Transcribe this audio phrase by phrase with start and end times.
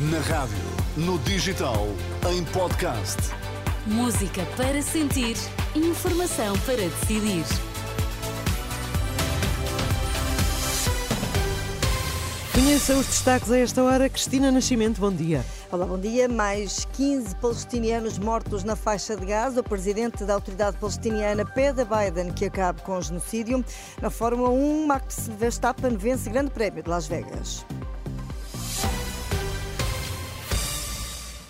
[0.00, 0.56] Na rádio,
[0.96, 1.88] no digital,
[2.30, 3.16] em podcast.
[3.84, 5.36] Música para sentir,
[5.74, 7.44] informação para decidir.
[12.54, 14.08] Conheça os destaques a esta hora.
[14.08, 15.44] Cristina Nascimento, bom dia.
[15.72, 16.28] Olá, bom dia.
[16.28, 19.62] Mais 15 palestinianos mortos na faixa de Gaza.
[19.62, 23.64] O presidente da autoridade palestiniana pede a Biden que acabe com o genocídio.
[24.00, 27.66] Na Fórmula 1, Max Verstappen vence Grande Prémio de Las Vegas.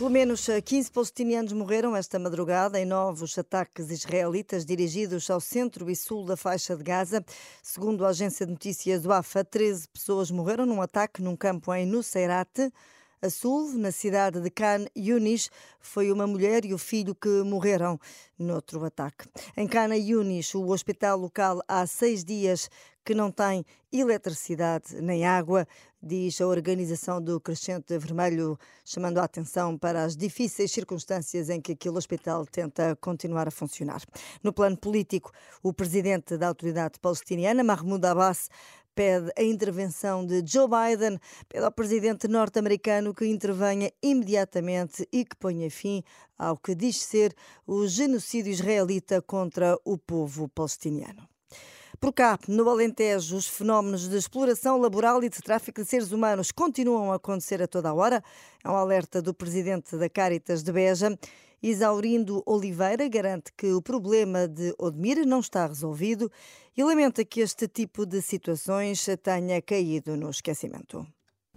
[0.00, 5.94] Pelo menos 15 palestinianos morreram esta madrugada em novos ataques israelitas dirigidos ao centro e
[5.94, 7.22] sul da faixa de Gaza.
[7.62, 12.72] Segundo a agência de notícias UAFA, 13 pessoas morreram num ataque num campo em Nuseirat.
[13.20, 18.00] A sul, na cidade de Khan Yunis, foi uma mulher e o filho que morreram
[18.38, 19.28] noutro ataque.
[19.54, 22.70] Em Khan Yunis, o hospital local há seis dias
[23.04, 25.66] que não tem eletricidade nem água,
[26.02, 31.72] diz a organização do Crescente Vermelho, chamando a atenção para as difíceis circunstâncias em que
[31.72, 34.02] aquele hospital tenta continuar a funcionar.
[34.42, 35.30] No plano político,
[35.62, 38.48] o presidente da autoridade palestiniana, Mahmoud Abbas,
[38.94, 45.36] pede a intervenção de Joe Biden, pede ao presidente norte-americano que intervenha imediatamente e que
[45.36, 46.02] ponha fim
[46.36, 47.34] ao que diz ser
[47.66, 51.29] o genocídio israelita contra o povo palestiniano.
[52.00, 56.50] Por cá, no Alentejo, os fenómenos de exploração laboral e de tráfico de seres humanos
[56.50, 58.24] continuam a acontecer a toda a hora.
[58.64, 61.14] É um alerta do presidente da Caritas de Beja.
[61.62, 66.32] Isaurindo Oliveira garante que o problema de Odmir não está resolvido
[66.74, 71.06] e lamenta que este tipo de situações tenha caído no esquecimento.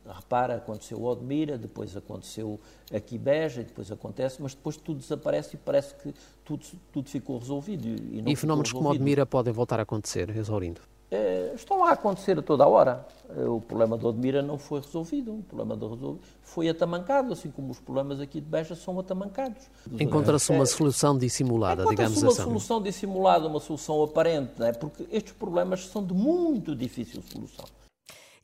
[0.05, 2.59] Repara, aconteceu Odmira, depois aconteceu
[2.93, 7.87] aqui Beja, depois acontece, mas depois tudo desaparece e parece que tudo, tudo ficou resolvido.
[7.87, 10.81] E, e fenómenos como Odmira podem voltar a acontecer, Exaurindo?
[11.13, 13.05] É, estão a acontecer a toda a hora.
[13.29, 17.71] Eh, o problema de Odmira não foi resolvido, o problema de foi atamancado, assim como
[17.71, 19.69] os problemas aqui de Beja são atamancados.
[19.99, 22.25] Encontra-se uma solução dissimulada, digamos assim.
[22.25, 24.73] uma solução dissimulada, uma solução aparente, não é?
[24.73, 27.65] porque estes problemas são de muito difícil solução.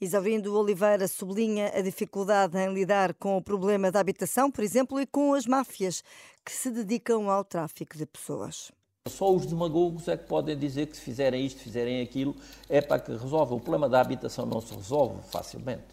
[0.01, 5.05] Isaurindo Oliveira sublinha a dificuldade em lidar com o problema da habitação, por exemplo, e
[5.05, 6.01] com as máfias
[6.45, 8.71] que se dedicam ao tráfico de pessoas.
[9.09, 12.33] Só os demagogos é que podem dizer que se fizerem isto, fizerem aquilo,
[12.69, 13.55] é para que resolva.
[13.55, 15.83] O problema da habitação não se resolve facilmente.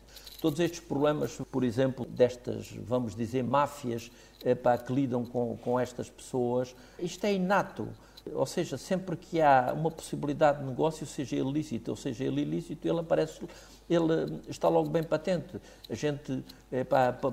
[0.41, 4.09] Todos estes problemas, por exemplo, destas, vamos dizer, máfias
[4.45, 7.89] é, para que lidam com, com estas pessoas, isto é inato.
[8.34, 12.42] Ou seja, sempre que há uma possibilidade de negócio, seja ele lícito ou seja ele
[12.42, 13.41] ilícito, ele aparece,
[13.88, 15.60] ele está logo bem patente.
[15.88, 16.84] A gente, é,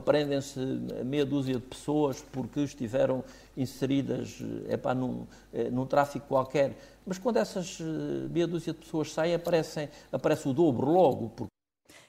[0.03, 0.59] prendem-se
[1.03, 3.23] meia dúzia de pessoas porque estiveram
[3.55, 5.25] inseridas é, pá, num,
[5.71, 6.77] num tráfico qualquer.
[7.05, 7.79] Mas quando essas
[8.29, 11.52] meia dúzia de pessoas saem, aparecem, aparece o dobro logo, porque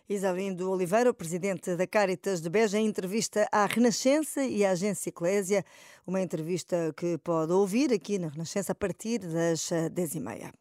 [0.07, 5.09] Isaurindo Oliveira, o presidente da Caritas de Beja, em entrevista à Renascença e à Agência
[5.09, 5.65] Eclésia,
[6.07, 10.53] uma entrevista que pode ouvir aqui na Renascença a partir das 10h30.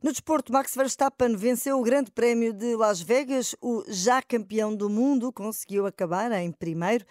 [0.00, 3.56] No desporto, Max Verstappen venceu o Grande Prémio de Las Vegas.
[3.60, 7.04] O já campeão do mundo conseguiu acabar em primeiro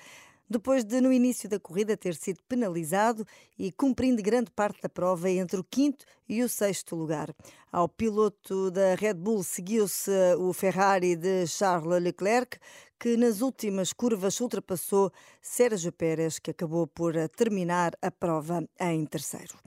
[0.53, 3.25] depois de, no início da corrida, ter sido penalizado
[3.57, 7.33] e cumprindo grande parte da prova entre o quinto e o sexto lugar.
[7.71, 12.59] Ao piloto da Red Bull seguiu-se o Ferrari de Charles Leclerc,
[12.99, 15.11] que nas últimas curvas ultrapassou
[15.41, 19.57] Sérgio Pérez, que acabou por terminar a prova em terceiro.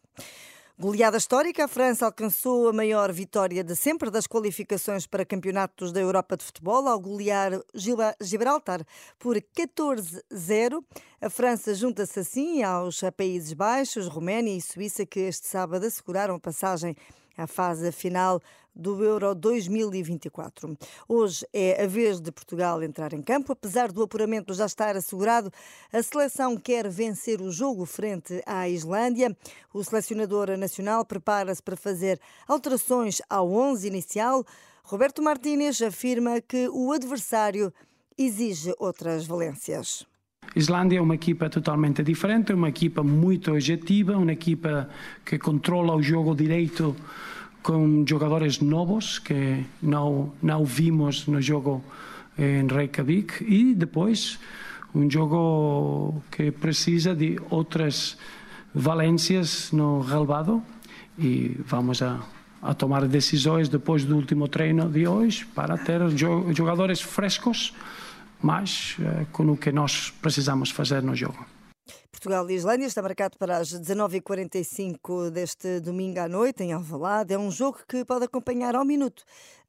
[0.79, 6.01] Goleada histórica, a França alcançou a maior vitória de sempre das qualificações para campeonatos da
[6.01, 7.53] Europa de futebol ao golear
[8.21, 8.85] Gibraltar
[9.19, 10.85] por 14-0.
[11.19, 16.95] A França junta-se assim aos Países Baixos, Roménia e Suíça, que este sábado asseguraram passagem
[17.39, 18.39] à fase final
[18.77, 20.77] do Euro 2024.
[21.09, 23.53] Hoje é a vez de Portugal entrar em campo.
[23.53, 25.51] Apesar do apuramento já estar assegurado,
[25.91, 29.35] a seleção quer vencer o jogo frente à Islândia.
[29.73, 34.45] O selecionador nacional prepara-se para fazer alterações ao 11 inicial.
[34.85, 37.73] Roberto Martínez afirma que o adversário
[38.17, 40.07] exige outras valências.
[40.55, 44.89] Islândia é uma equipa totalmente diferente, é uma equipa muito objetiva, uma equipa
[45.25, 46.97] que controla o jogo direito
[47.66, 51.83] com jogadores novos que não, não vimos no jogo
[52.39, 54.39] em Reykjavik e depois
[54.95, 58.16] um jogo que precisa de outras
[58.72, 60.63] valências no relvado
[61.18, 62.21] e vamos a,
[62.63, 66.03] a tomar decisões depois do último treino de hoje para ter
[66.54, 67.74] jogadores frescos,
[68.41, 71.45] mas eh, com o que nós precisamos fazer no jogo.
[72.10, 77.34] Portugal e Islândia está marcado para as 19h45 deste domingo à noite, em Alvalade.
[77.34, 79.22] É um jogo que pode acompanhar ao minuto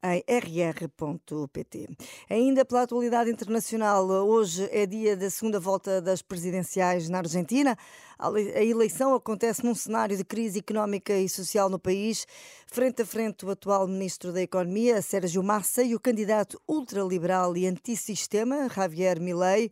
[0.04, 1.90] em rr.pt.
[2.30, 7.78] Ainda pela atualidade internacional, hoje é dia da segunda volta das presidenciais na Argentina.
[8.18, 12.26] A eleição acontece num cenário de crise económica e social no país.
[12.68, 17.68] Frente a frente, o atual ministro da Economia, Sérgio Massa, e o candidato ultraliberal e
[17.68, 19.70] antissistema, Javier Milei.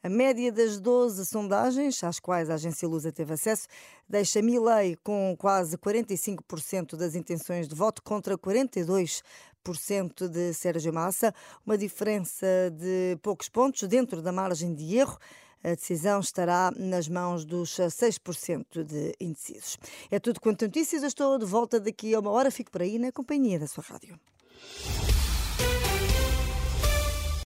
[0.00, 3.66] A média das 12 sondagens, às quais a agência Lusa teve acesso,
[4.08, 9.22] deixa Milley com quase 45% das intenções de voto contra 42%
[10.28, 11.34] de Sérgio Massa,
[11.66, 15.18] uma diferença de poucos pontos dentro da margem de erro.
[15.64, 19.76] A decisão estará nas mãos dos 6% de indecisos.
[20.12, 21.02] É tudo quanto notícias.
[21.02, 22.52] Eu estou de volta daqui a uma hora.
[22.52, 24.16] Fico por aí na companhia da sua rádio.